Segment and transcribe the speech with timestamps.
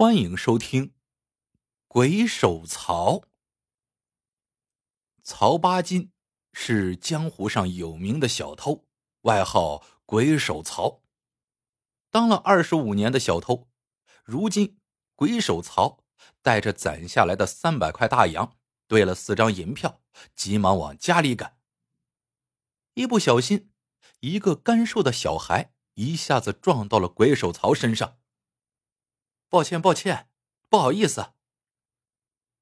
[0.00, 0.86] 欢迎收听
[1.86, 3.16] 《鬼手曹》。
[5.22, 6.10] 曹八金
[6.54, 8.86] 是江湖上有名的小偷，
[9.24, 11.02] 外号“鬼手曹”。
[12.10, 13.68] 当了二十五年的小偷，
[14.24, 14.78] 如今
[15.14, 16.02] 鬼手曹
[16.40, 18.56] 带着攒下来的三百块大洋，
[18.86, 20.00] 兑了四张银票，
[20.34, 21.58] 急忙往家里赶。
[22.94, 23.70] 一不小心，
[24.20, 28.16] 一个干瘦的小孩一下子撞到了鬼手曹身上。
[29.50, 30.30] 抱歉，抱歉，
[30.68, 31.32] 不好意思。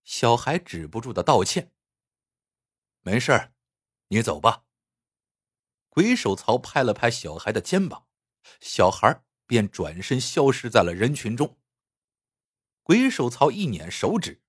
[0.04, 1.70] 小孩止不住的道歉。
[3.02, 3.52] 没事，
[4.08, 4.64] 你走吧。
[5.90, 8.06] 鬼手曹拍了拍小孩的肩膀，
[8.62, 11.58] 小孩便转身消失在了人群中。
[12.82, 14.40] 鬼手曹一捻手指，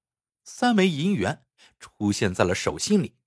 [0.46, 1.46] 三枚银元
[1.78, 3.18] 出现在了手心里。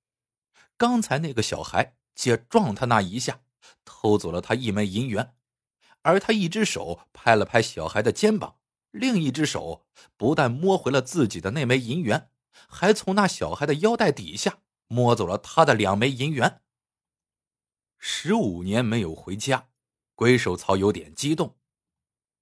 [0.79, 3.43] 刚才那个小孩借撞他那一下，
[3.85, 5.37] 偷走了他一枚银元，
[6.01, 8.61] 而他一只手拍了拍小孩的肩膀。
[8.93, 9.85] 另一只手
[10.17, 12.31] 不但摸回了自己的那枚银元，
[12.69, 16.61] 还从那小孩的腰带底下摸走了他的两枚银元。
[17.99, 19.69] 十五年没有回家，
[20.15, 21.57] 鬼手曹有点激动。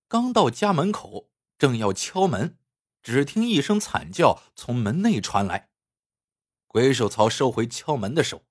[0.09, 2.59] 刚到家门口，正要敲门，
[3.03, 5.71] 只听一声惨叫从门内传来。
[6.67, 8.45] 鬼手曹收回敲门的手，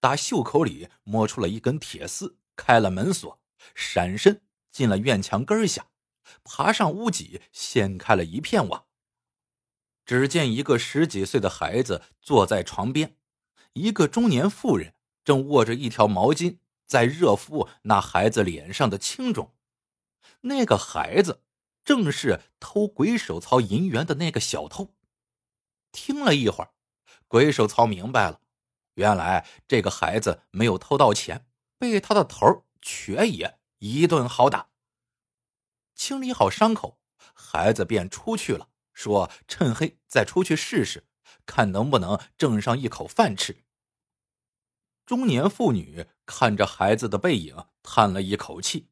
[0.00, 3.38] 打袖口里摸出了一根铁丝，开了门锁，
[3.74, 5.88] 闪身进了院墙根下。
[6.44, 8.86] 爬上屋脊，掀开了一片瓦。
[10.04, 13.16] 只见一个十几岁的孩子坐在床边，
[13.74, 19.54] 一个中年妇人正握着一条毛巾在热敷那孩子脸上的青肿。
[20.42, 21.42] 那个孩子
[21.84, 24.94] 正是偷鬼手操银元的那个小偷。
[25.92, 26.72] 听了一会儿，
[27.28, 28.40] 鬼手操明白了，
[28.94, 31.46] 原来这个孩子没有偷到钱，
[31.78, 34.71] 被他的头瘸爷一顿好打。
[36.02, 36.98] 清理好伤口，
[37.32, 41.06] 孩子便出去了，说趁黑再出去试试，
[41.46, 43.62] 看能不能挣上一口饭吃。
[45.06, 48.90] 中年妇女看着孩子的背影，叹了一口气，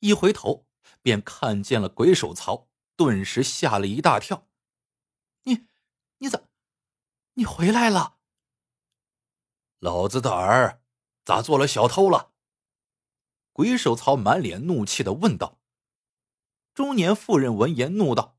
[0.00, 0.66] 一回头
[1.00, 4.46] 便看见了鬼手曹，顿时吓了一大跳
[5.44, 5.66] ：“你，
[6.18, 6.42] 你咋，
[7.36, 8.18] 你回来了？
[9.78, 10.82] 老子的儿
[11.24, 12.34] 咋做了小偷了？”
[13.54, 15.62] 鬼手曹满脸怒气的问道。
[16.74, 18.36] 中年妇人闻言怒道：“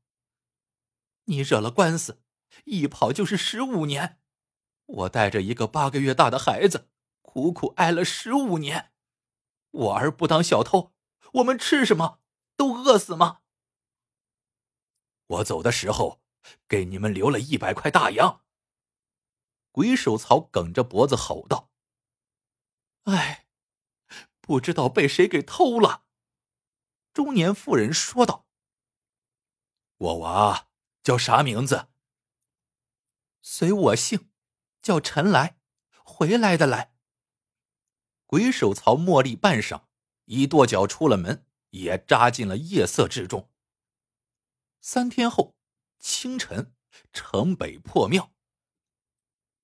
[1.24, 2.22] 你惹了官司，
[2.66, 4.20] 一跑就是十五年。
[4.84, 6.90] 我带着一个八个月大的孩子，
[7.22, 8.92] 苦苦挨了十五年。
[9.70, 10.92] 我儿不当小偷，
[11.34, 12.20] 我们吃什么？
[12.56, 13.40] 都饿死吗？”
[15.28, 16.20] 我走的时候，
[16.68, 18.42] 给你们留了一百块大洋。
[19.72, 21.70] 鬼手曹梗着脖子吼道
[23.04, 23.46] ：“哎，
[24.42, 26.04] 不知道被谁给偷了。”
[27.16, 28.46] 中年妇人说道
[29.96, 30.68] ：“我娃
[31.02, 31.88] 叫啥名字？
[33.40, 34.28] 随我姓，
[34.82, 35.56] 叫陈来，
[36.04, 36.92] 回来的来。”
[38.26, 39.84] 鬼手曹茉莉半晌，
[40.26, 43.50] 一跺脚出了门，也扎进了夜色之中。
[44.82, 45.56] 三天后
[45.98, 46.74] 清晨，
[47.14, 48.30] 城北破庙，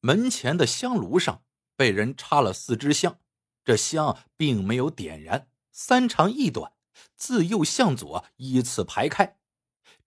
[0.01, 1.45] 门前的香炉上
[1.77, 3.21] 被人插了四支香，
[3.63, 6.73] 这香并没有点燃，三长一短。
[7.17, 9.39] 自右向左依次排开，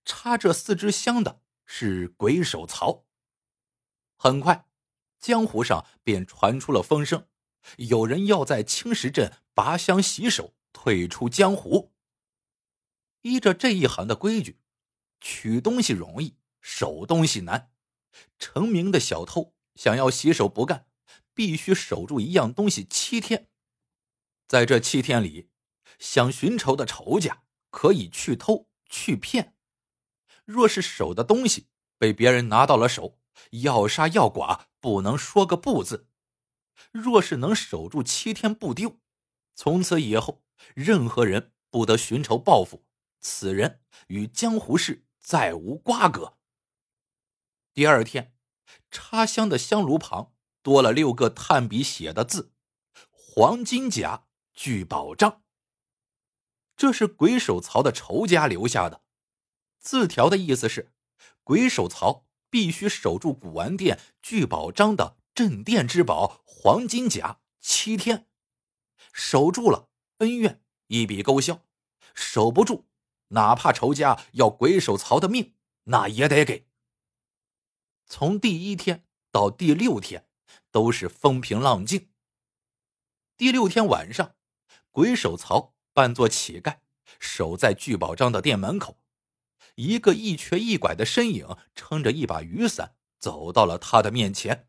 [0.03, 3.06] 插这四支香的是鬼手曹。
[4.18, 4.68] 很快，
[5.19, 7.28] 江湖上便传出了风声，
[7.78, 11.94] 有人要在青石镇拔香洗手，退出江湖。
[13.22, 14.59] 依着这一行的规矩，
[15.19, 17.72] 取东西容易，守东西难。
[18.38, 20.88] 成名的小偷想要洗手不干，
[21.34, 23.50] 必须守住一样东西七天，
[24.47, 25.50] 在这七天里。
[26.00, 29.56] 想寻仇的仇家可以去偷去骗，
[30.46, 31.68] 若是守的东西
[31.98, 33.20] 被别人拿到了手，
[33.52, 36.08] 要杀要剐不能说个不字。
[36.92, 39.00] 若是能守住七天不丢，
[39.56, 42.86] 从此以后任何人不得寻仇报复，
[43.20, 46.38] 此人与江湖事再无瓜葛。
[47.74, 48.34] 第二天，
[48.91, 52.53] 插香的香炉旁多了六个炭笔写的字
[53.09, 55.44] ：“黄金甲聚宝章。”
[56.76, 59.02] 这是鬼手曹的仇家留下的
[59.80, 60.92] 字条的意思是，
[61.44, 68.28] 鬼手曹必须守住古玩店聚宝章的镇店之宝黄金甲七天，
[69.14, 71.62] 守住了恩怨一笔勾销，
[72.14, 72.86] 守不住，
[73.30, 76.68] 哪怕仇家要鬼手曹的命，那也得给。
[78.08, 80.28] 从第一天到第六天
[80.72, 82.10] 都是风平浪静。
[83.38, 84.36] 第六天晚上，
[84.92, 85.75] 鬼手曹。
[85.96, 86.80] 扮作乞丐，
[87.22, 89.00] 守在聚宝章的店门口。
[89.76, 94.68] 一个一瘸一拐的身影撑着一把雨伞走到了他的面前。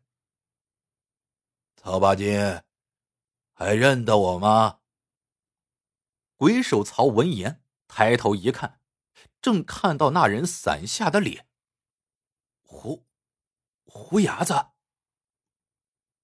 [1.75, 2.63] 曹八金，
[3.51, 4.79] 还认得我吗？
[6.37, 8.79] 鬼手曹闻言抬头一看，
[9.41, 11.49] 正看到那人伞下的脸。
[12.61, 13.05] 胡
[13.83, 14.67] 胡牙子。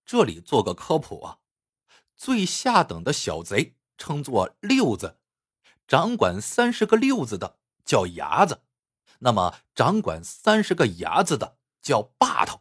[0.05, 1.39] 这里做个科普啊，
[2.15, 5.17] 最下等的小贼称作六子，
[5.87, 8.61] 掌管三十个六子的叫牙子，
[9.19, 12.59] 那么掌管三十个牙子的叫把头。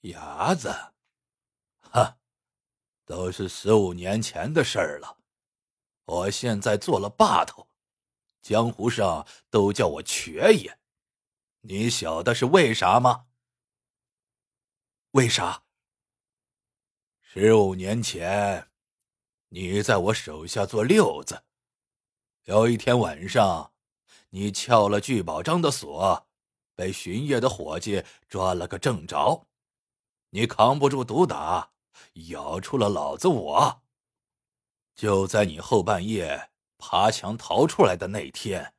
[0.00, 0.92] 牙子，
[1.80, 2.18] 哈，
[3.06, 5.16] 都是十五年前的事儿了。
[6.04, 7.66] 我现在做了把头，
[8.42, 10.78] 江湖上都叫我瘸爷。
[11.62, 13.24] 你晓得是为啥吗？
[15.12, 15.62] 为啥？
[17.22, 18.70] 十五年前，
[19.54, 21.44] 你在我手下做六子。
[22.44, 23.74] 有一天晚上，
[24.30, 26.26] 你撬了聚宝章的锁，
[26.74, 29.46] 被巡夜的伙计抓了个正着。
[30.30, 31.72] 你扛不住毒打，
[32.30, 33.82] 咬出了老子我。
[34.94, 38.72] 就在你后半夜爬墙逃出来的那天，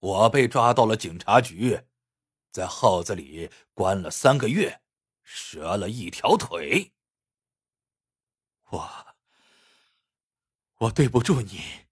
[0.00, 1.82] 我被抓到了警察局，
[2.50, 4.80] 在号子里关了三个月，
[5.22, 6.94] 折了一条腿。
[8.70, 9.07] 我，
[10.78, 11.86] 我对不住你。”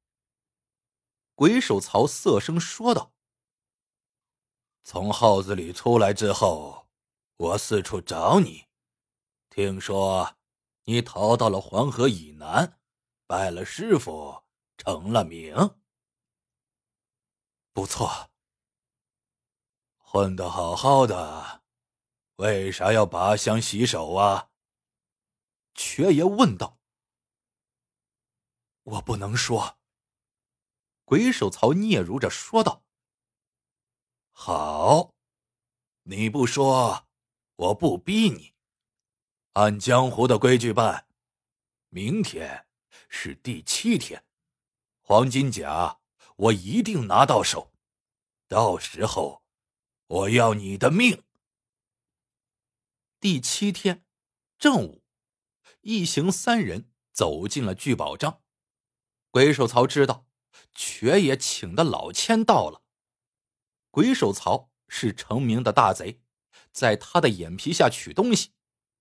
[1.35, 3.13] 鬼手曹色声说道。
[4.83, 6.89] 从号子里出来之后，
[7.37, 8.67] 我四处找你，
[9.51, 10.37] 听说
[10.85, 12.79] 你逃到了黄河以南。
[13.27, 14.45] 拜了师傅，
[14.79, 15.77] 成了名。
[17.73, 18.31] 不错，
[19.99, 21.65] 混得好好的，
[22.37, 24.51] 为啥要拔香洗手啊？
[25.75, 26.79] 瘸爷问道。
[28.87, 29.79] 我不能说。
[31.05, 32.85] 鬼手曹嗫嚅着说道。
[34.33, 35.15] 好，
[36.03, 37.07] 你不说，
[37.55, 38.55] 我不逼你，
[39.53, 41.07] 按江湖的规矩办。
[41.91, 42.65] 明天。
[43.09, 44.25] 是第七天，
[45.01, 46.01] 黄金甲
[46.37, 47.73] 我一定拿到手，
[48.49, 49.45] 到时候
[50.07, 51.23] 我要你的命。
[53.21, 54.05] 第七天
[54.59, 55.05] 正午，
[55.83, 58.43] 一行三人走进了聚宝章。
[59.31, 60.27] 鬼手曹知道
[60.75, 62.83] 瘸爷请的老千到了。
[63.91, 66.21] 鬼手曹是成名的大贼，
[66.73, 68.53] 在他的眼皮下取东西，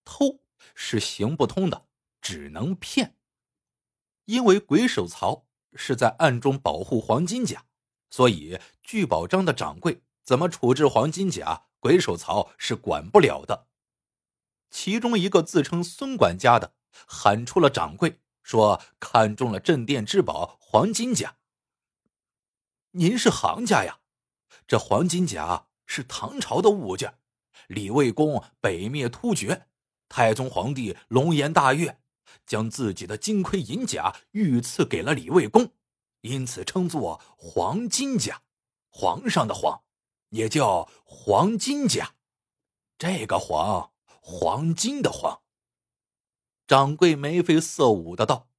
[0.04, 0.42] 偷
[0.74, 1.88] 是行不通的，
[2.22, 3.18] 只能骗。
[4.26, 7.66] 因为鬼手曹是在暗中保护黄金甲，
[8.10, 13.68] 所以聚宝章的掌柜怎么处置黄金甲，鬼手曹是管不了的。
[14.72, 16.74] 其中一个自称孙管家的
[17.06, 21.38] 喊出了掌柜，说看中了镇店之宝黄金甲。
[22.92, 24.02] 您是行家呀，
[24.68, 27.18] 这黄金甲是唐朝的物件，
[27.68, 29.66] 李卫公北灭突厥，
[30.08, 32.00] 太宗皇帝龙颜大悦。
[32.46, 35.72] 将自己的金盔银甲御赐给了李卫公，
[36.22, 38.44] 因此称作黄金甲。
[38.90, 39.82] 皇上的皇，
[40.30, 42.14] 也叫黄金甲。
[43.00, 45.42] 这个黄，黄金的黄。
[46.68, 48.50] 掌柜眉飞色舞的道：“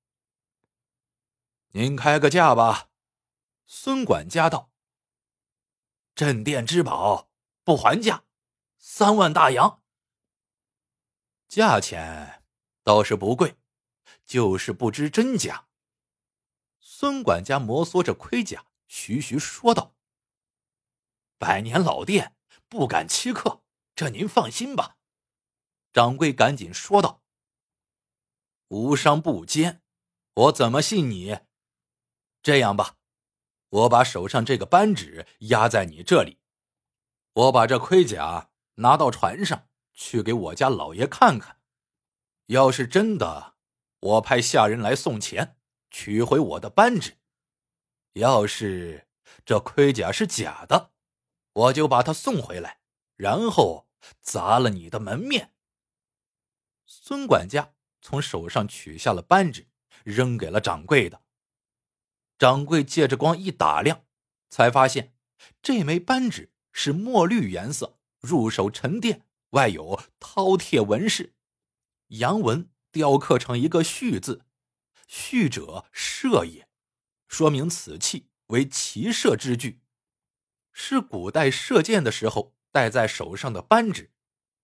[1.72, 2.90] 您开个价吧。”
[3.66, 4.70] 孙管家道
[6.14, 7.28] ：“镇店之宝
[7.64, 8.24] 不还价，
[8.78, 9.82] 三万大洋。
[11.48, 12.42] 价钱
[12.82, 13.56] 倒是不贵。”
[14.24, 15.68] 就是不知真假。
[16.80, 19.94] 孙管家摩挲着盔甲，徐徐说道
[21.38, 22.34] ：“百年老店，
[22.68, 23.62] 不敢欺客，
[23.94, 24.96] 这您放心吧。”
[25.92, 27.22] 掌柜赶紧说道
[28.68, 29.82] ：“无商不奸，
[30.34, 31.38] 我怎么信你？
[32.42, 32.96] 这样吧，
[33.68, 36.38] 我把手上这个扳指压在你这里，
[37.32, 41.60] 我把这盔甲拿到船上去给我家老爷看看，
[42.46, 43.54] 要是真的。”
[43.98, 45.56] 我派下人来送钱，
[45.90, 47.16] 取回我的扳指。
[48.12, 49.08] 要是
[49.44, 50.92] 这盔甲是假的，
[51.52, 52.78] 我就把它送回来，
[53.16, 53.88] 然后
[54.20, 55.54] 砸了你的门面。
[56.84, 57.74] 孙管家
[58.06, 59.66] 从手上取下了扳指，
[60.04, 61.22] 扔给了掌柜的。
[62.38, 64.04] 掌柜借着光一打量，
[64.48, 65.16] 才发现
[65.60, 71.34] 这枚扳指是墨绿颜色，入手沉甸，外有饕餮纹饰，
[72.10, 72.70] 阳纹。
[72.92, 74.46] 雕刻成一个“旭”字
[75.06, 76.66] ，“旭”者射也，
[77.28, 79.82] 说明此器为骑射之具，
[80.72, 84.12] 是古代射箭的时候戴在手上的扳指。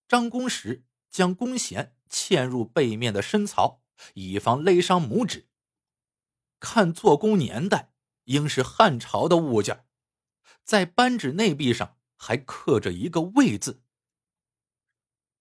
[0.09, 3.83] 张弓时将弓弦嵌入背面的深槽，
[4.15, 5.49] 以防勒伤拇指。
[6.61, 7.93] 看做工年代，
[8.25, 9.87] 应是汉朝的物件。
[10.63, 13.83] 在扳指内壁上还刻着一个“魏”字。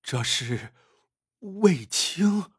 [0.01, 0.73] 这是
[1.39, 2.51] 卫青。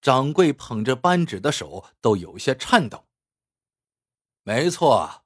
[0.00, 3.06] 掌柜捧着扳指的手都有些颤抖。
[4.42, 5.24] 没错，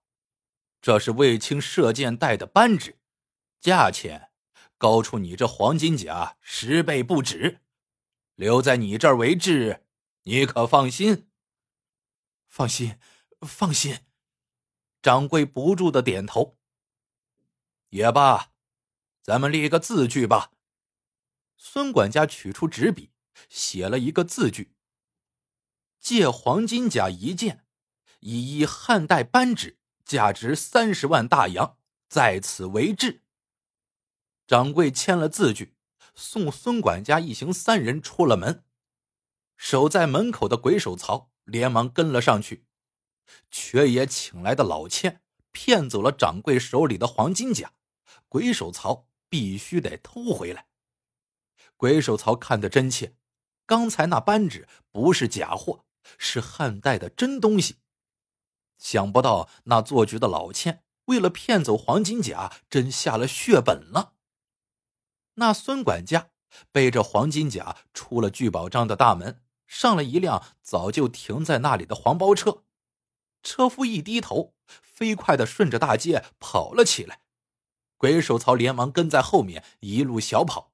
[0.83, 2.99] 这是卫青射箭戴的扳指，
[3.59, 4.26] 价钱
[4.79, 7.61] 高出你这黄金甲十倍不止。
[8.35, 9.87] 留在你这儿为质，
[10.25, 11.29] 你可放心？
[12.49, 12.99] 放心，
[13.41, 14.01] 放心。
[15.03, 16.59] 掌柜不住的点头。
[17.91, 18.53] 也罢，
[19.23, 20.53] 咱们立个字据吧。
[21.57, 23.13] 孙管家取出纸笔。
[23.51, 24.73] 写了一个字据
[26.01, 27.67] ：“借黄金甲一件，
[28.21, 31.77] 以一汉代扳指，价值三十万大洋，
[32.09, 33.23] 在此为质。”
[34.47, 35.75] 掌柜签了字据，
[36.15, 38.65] 送孙管家一行三人出了门。
[39.57, 42.67] 守在门口的鬼手曹连忙跟了上去。
[43.51, 47.73] 瘸爷请来的老千骗走了掌柜手里的黄金甲，
[48.29, 50.67] 鬼手曹必须得偷回来。
[51.77, 53.17] 鬼手曹看得真切。
[53.67, 55.85] 刚才那扳指不是假货，
[56.19, 57.79] 是汉代的真东西。
[58.79, 64.16] 想不到那做局的老千为了骗走黄金甲，真下了血本了。
[65.39, 66.31] 那孙管家
[66.73, 72.65] 背着黄金甲出了聚宝章的大门，上了一辆早就停在那里的黄包车。
[73.43, 77.21] 车夫一低头，飞快的顺着大街跑了起来。
[77.99, 80.73] 鬼手曹连忙跟在后面，一路小跑。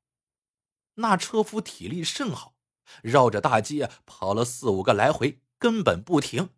[0.95, 2.54] 那车夫体力甚好。
[3.02, 6.50] 绕着大街跑了四五个来回，根本不停。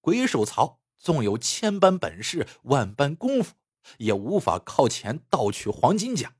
[0.00, 3.54] 鬼手曹纵有千般本事、万般功夫，
[3.98, 6.36] 也无法靠前盗取黄金甲。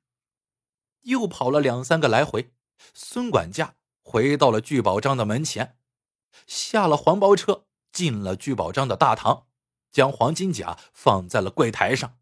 [1.02, 2.52] 又跑了两三个来回，
[2.95, 5.78] 孙管家回到了聚宝章的门前，
[6.47, 9.47] 下了黄包车，进了聚宝章的大堂，
[9.90, 12.19] 将黄金甲放在了柜台上。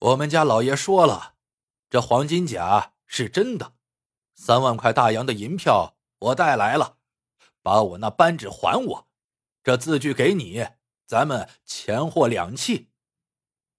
[0.00, 1.34] 我们家老爷说了，
[1.90, 3.74] 这黄金甲是真的。
[4.34, 6.98] 三万块大洋的银票我带来了，
[7.62, 9.08] 把我那扳指还我，
[9.62, 10.66] 这字据给你，
[11.04, 12.86] 咱们钱货两讫。”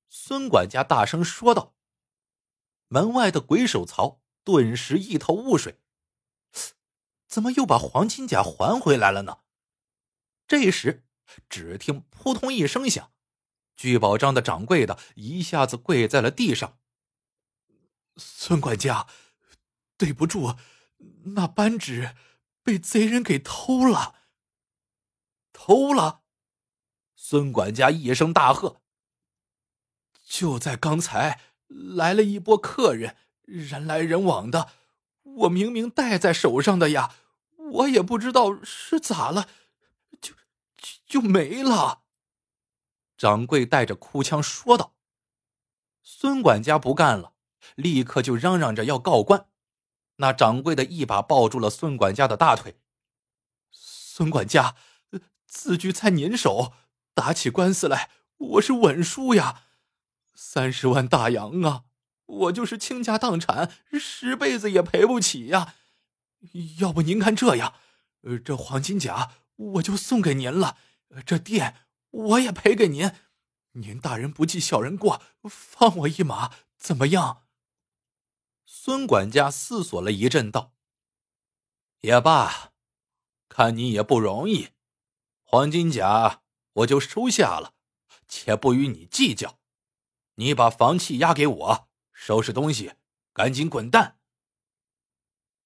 [0.10, 1.75] 孙管家大声说道。
[2.89, 5.79] 门外的鬼手曹顿时一头雾水，
[7.27, 9.39] 怎么又把黄金甲还回来了呢？
[10.48, 11.05] 这时，
[11.50, 13.12] 只听扑通一声响，
[13.75, 16.77] 聚宝章的掌柜的一下子跪在了地上。
[18.17, 19.08] 孙管家。
[20.00, 20.58] 对不住，
[21.36, 22.15] 那扳指
[22.63, 24.15] 被贼人给偷了。
[25.51, 26.22] 偷了！
[27.17, 28.81] 孙管家一声大喝。
[30.24, 34.70] 就在刚才，来了一波客人，人来人往的，
[35.24, 37.14] 我明明戴在手上的呀，
[37.56, 39.48] 我也不知道是咋了，
[40.20, 40.34] 就
[40.78, 42.02] 就就没了。
[43.18, 44.94] 掌柜带着哭腔说道。
[46.02, 47.34] 孙管家不干了，
[47.76, 49.46] 立刻就嚷嚷着要告官。
[50.16, 52.80] 那掌柜的一把抱住了孙管家的大腿。
[53.72, 54.76] 孙管家，
[55.46, 56.74] 字据在您手，
[57.14, 59.64] 打起官司来，我是稳输呀。
[60.41, 61.84] 三十万大洋啊，
[62.25, 63.69] 我就是倾家荡产，
[64.00, 65.75] 十辈子也赔不起呀。
[66.79, 67.75] 要不您看这样，
[68.46, 70.77] 这黄金甲我就送给您了，
[71.25, 71.75] 这店
[72.10, 73.12] 我也赔给您。
[73.74, 77.43] 您大人不计小人过，放我一马，怎么样？
[78.65, 80.72] 孙管家思索了一阵，道
[82.00, 82.72] ：“也罢，
[83.50, 84.69] 看你也不容易，
[85.43, 86.41] 黄金甲
[86.72, 87.74] 我就收下了，
[88.25, 89.59] 且不与你计较。
[90.39, 92.93] 你把房契押给我，收拾东西，
[93.34, 94.17] 赶紧滚蛋。”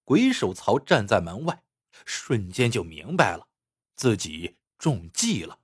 [0.04, 1.64] 鬼手曹站在门外，
[2.06, 3.48] 瞬间就明白了，
[3.96, 5.60] 自己中计了。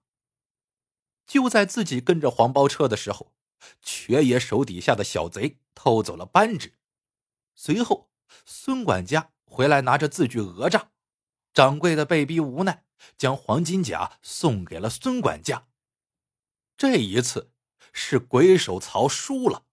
[1.26, 3.34] 就在自己跟着黄包车的时候，
[3.82, 6.76] 瘸爷手底下的小贼偷走了扳指。
[7.56, 8.12] 随后，
[8.46, 10.92] 孙管家回来拿着字据讹诈，
[11.52, 12.86] 掌柜的被逼无奈，
[13.18, 15.68] 将黄金甲送给了孙管家。
[16.78, 17.52] 这一次
[17.94, 19.66] 是鬼手曹输了。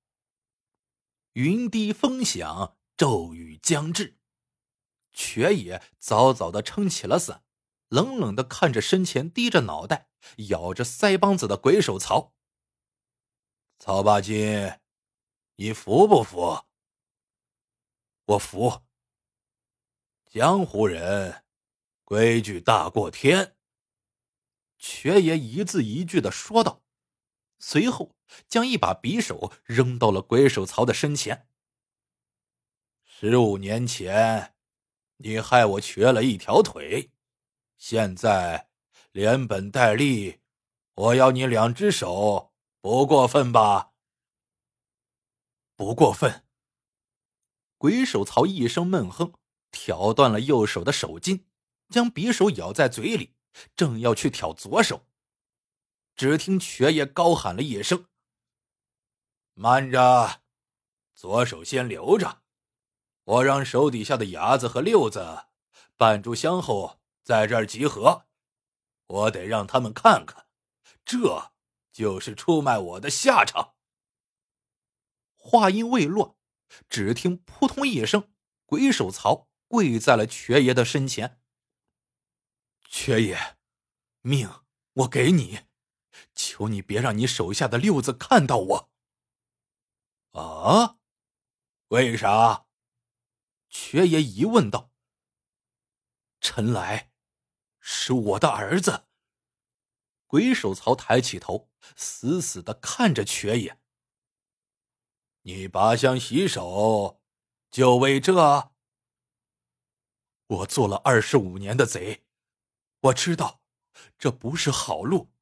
[1.32, 4.18] 云低风响，骤雨将至，
[5.12, 7.44] 瘸爷早早的撑起了伞，
[7.88, 10.08] 冷冷的看着身前低着脑袋、
[10.48, 12.34] 咬着腮帮子的鬼手曹。
[13.78, 14.80] 曹八金，
[15.56, 16.64] 你服不服？
[18.24, 18.82] 我服。
[20.24, 21.44] 江湖人，
[22.02, 23.56] 规矩大过天。
[24.78, 26.82] 瘸爷一字一句的说道，
[27.58, 28.16] 随后
[28.48, 31.48] 将一把匕首扔到了鬼手曹的身前。
[33.04, 34.54] 十五年前，
[35.16, 37.12] 你害我瘸了一条腿，
[37.78, 38.68] 现在
[39.12, 40.40] 连本带利，
[40.94, 43.92] 我要你两只手不过分吧？
[45.74, 46.44] 不过分。
[47.78, 49.32] 鬼手曹一声闷哼，
[49.70, 51.46] 挑断了右手的手筋，
[51.88, 53.34] 将匕首咬在嘴里，
[53.74, 55.06] 正要去挑左手。
[56.16, 58.08] 只听瘸爷高喊了一声
[59.52, 60.40] ：“慢着，
[61.14, 62.42] 左手先留着，
[63.24, 65.44] 我让手底下的伢子和六子
[65.96, 68.26] 半炷香后在这儿集合，
[69.06, 70.46] 我得让他们看看，
[71.04, 71.52] 这
[71.92, 73.74] 就是出卖我的下场。”
[75.36, 76.38] 话音未落，
[76.88, 78.32] 只听扑通一声，
[78.64, 81.40] 鬼手曹跪在了瘸爷的身前。
[82.88, 83.58] 瘸爷，
[84.22, 84.50] 命
[84.94, 85.60] 我给你。
[86.34, 88.90] 求你别让你手下的六子看到我。
[90.32, 90.98] 啊？
[91.88, 92.66] 为啥？
[93.68, 94.90] 瘸爷疑问道。
[96.40, 97.12] 陈来，
[97.80, 99.06] 是我的儿子。
[100.26, 103.80] 鬼手曹抬起头，死死的看着瘸爷。
[105.42, 107.22] 你拔香洗手，
[107.70, 108.72] 就为这？
[110.48, 112.24] 我做了二十五年的贼，
[113.00, 113.60] 我知道
[114.18, 115.32] 这不是好路。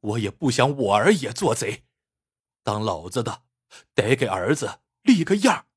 [0.00, 1.84] 我也不想我儿也做贼，
[2.62, 3.44] 当老子的
[3.94, 5.68] 得给儿子立个样。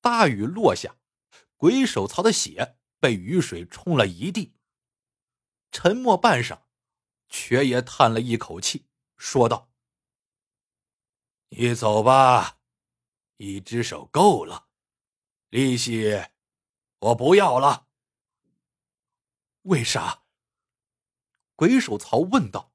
[0.00, 0.96] 大雨落下，
[1.56, 4.54] 鬼手曹的血被雨水冲了一地。
[5.70, 6.62] 沉默半晌，
[7.28, 9.70] 瘸爷叹了一口气，说道
[11.50, 12.60] ：“你走吧，
[13.36, 14.68] 一只手够了，
[15.50, 16.24] 利息
[17.00, 17.88] 我不要了。
[19.62, 20.22] 为啥？”
[21.58, 22.72] 鬼手曹问道：“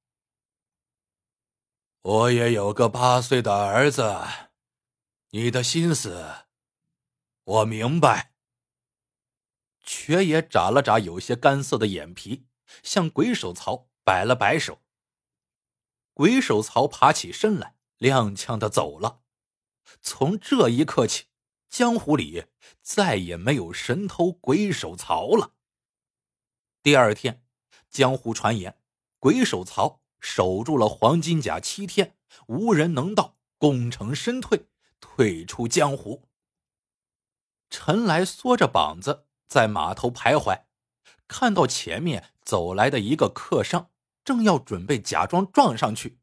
[2.03, 4.13] 我也有个八岁的儿子，
[5.29, 6.47] 你的心思
[7.45, 8.33] 我明白。”
[9.85, 12.45] 瘸爷眨了眨有些干涩的眼皮，
[12.83, 14.81] 向鬼手曹摆了摆手。
[16.13, 19.21] 鬼手曹爬起身来，踉跄的走了。
[20.01, 21.27] 从这一刻起，
[21.69, 22.47] 江湖里
[22.81, 25.53] 再也没有神偷鬼手曹了。
[26.81, 27.39] 第二天。
[27.89, 28.81] 江湖传言，
[29.23, 34.67] 鬼手曹守住了黄金甲七天，无人能到，功成身退，
[34.99, 36.27] 退出江湖。
[37.69, 40.65] 陈来缩着膀子在码头徘徊，
[41.25, 43.91] 看到前面走来的一个客商，
[44.25, 46.19] 正要准备假装撞上去，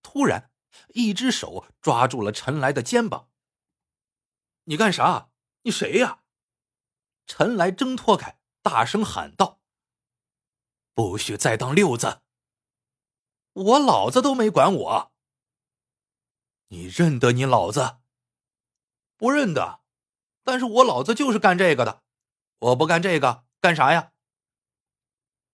[0.00, 0.52] 突然
[0.90, 3.30] 一只手抓住了陈来的肩膀。
[4.66, 5.30] “你干啥？
[5.62, 6.20] 你谁呀？”
[7.26, 9.58] 陈来挣脱开，大声喊道。
[10.94, 12.20] 不许再当六子！
[13.54, 15.12] 我老子都没管我。
[16.68, 17.98] 你认得你老子？
[19.16, 19.80] 不认得，
[20.42, 22.02] 但是我老子就是干这个的。
[22.58, 24.12] 我不干这个，干啥呀？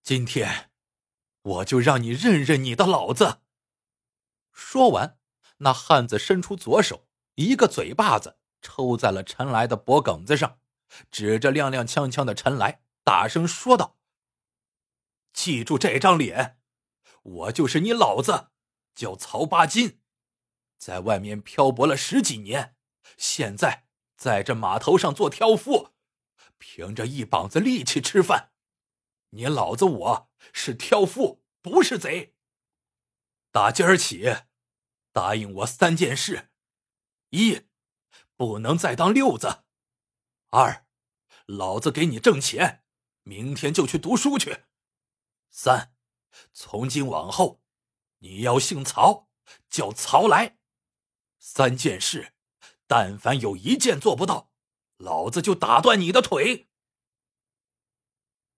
[0.03, 0.71] 今天，
[1.43, 3.43] 我就让你认认你的老子。
[4.53, 5.19] 说完，
[5.59, 10.59] 那汉子伸出左手，一个嘴巴子抽在了陈来的脖梗子上，
[11.11, 13.99] 指着踉踉跄跄的陈来，大声说道。
[15.35, 16.60] 记住这张脸，
[17.23, 18.51] 我就是你老子，
[18.95, 20.01] 叫曹八金，
[20.79, 22.77] 在外面漂泊了十几年，
[23.17, 25.93] 现在在这码头上做挑夫，
[26.59, 28.53] 凭着一膀子力气吃饭。
[29.31, 32.35] 你老子我是挑夫，不是贼。
[33.53, 34.37] 打今儿起，
[35.13, 36.51] 答应我三件事：
[37.31, 37.67] 一，
[38.37, 39.65] 不能再当六子；
[40.49, 40.87] 二，
[41.47, 42.85] 老子给你挣钱，
[43.23, 44.65] 明天就去读书去。
[45.51, 45.95] 三，
[46.53, 47.61] 从今往后，
[48.19, 49.29] 你要姓曹，
[49.69, 50.57] 叫曹来。
[51.39, 52.35] 三件事，
[52.87, 54.51] 但凡有一件做不到，
[54.99, 56.69] 老子就打断你的腿。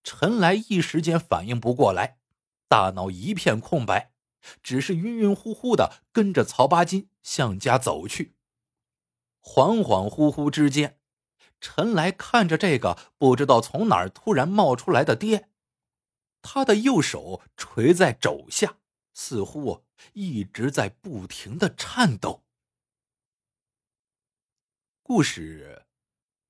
[0.03, 2.19] 陈来一时间反应不过来，
[2.69, 4.13] 大脑一片空白，
[4.63, 8.35] 只是晕晕乎乎的跟着曹八金向家走去。
[9.41, 10.99] 恍恍惚惚之间，
[11.61, 15.52] 陈来看着这个不知道从哪儿突然冒出来的爹。
[16.43, 18.79] 他的右手垂在肘下，
[19.15, 22.45] 似乎一直在不停的颤抖。
[25.03, 25.87] 故事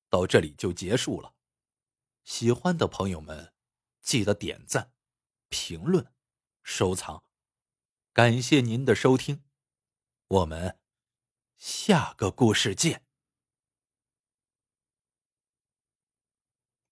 [0.08, 1.34] 到这里就结束了。
[2.24, 3.52] 喜欢的朋友们，
[4.00, 4.92] 记得点赞、
[5.48, 6.12] 评论、
[6.62, 7.24] 收藏，
[8.12, 9.44] 感谢您的收听，
[10.28, 10.78] 我们
[11.56, 13.04] 下个故事见。